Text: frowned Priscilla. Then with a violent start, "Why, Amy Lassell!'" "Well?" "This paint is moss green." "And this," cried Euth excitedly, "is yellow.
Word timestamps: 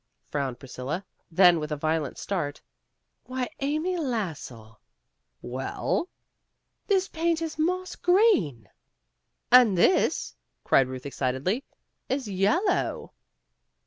frowned 0.31 0.57
Priscilla. 0.57 1.05
Then 1.29 1.59
with 1.59 1.71
a 1.71 1.75
violent 1.75 2.17
start, 2.17 2.59
"Why, 3.25 3.47
Amy 3.59 3.97
Lassell!'" 3.99 4.81
"Well?" 5.43 6.09
"This 6.87 7.07
paint 7.07 7.39
is 7.39 7.59
moss 7.59 7.95
green." 7.95 8.67
"And 9.51 9.77
this," 9.77 10.35
cried 10.63 10.87
Euth 10.87 11.05
excitedly, 11.05 11.63
"is 12.09 12.27
yellow. 12.27 13.13